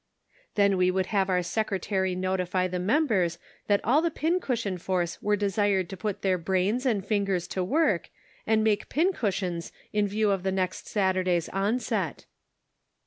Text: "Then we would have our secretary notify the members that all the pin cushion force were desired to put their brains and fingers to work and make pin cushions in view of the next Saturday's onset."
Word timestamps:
"Then 0.55 0.77
we 0.77 0.89
would 0.89 1.05
have 1.13 1.29
our 1.29 1.43
secretary 1.43 2.15
notify 2.15 2.67
the 2.67 2.79
members 2.79 3.37
that 3.67 3.81
all 3.85 4.01
the 4.01 4.09
pin 4.09 4.39
cushion 4.39 4.79
force 4.79 5.21
were 5.21 5.35
desired 5.35 5.89
to 5.91 5.95
put 5.97 6.23
their 6.23 6.39
brains 6.39 6.87
and 6.87 7.05
fingers 7.05 7.47
to 7.49 7.63
work 7.63 8.09
and 8.47 8.63
make 8.63 8.89
pin 8.89 9.13
cushions 9.13 9.71
in 9.93 10.07
view 10.07 10.31
of 10.31 10.41
the 10.41 10.51
next 10.51 10.87
Saturday's 10.87 11.49
onset." 11.49 12.25